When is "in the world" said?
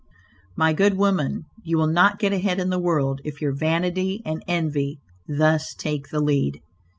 2.59-3.21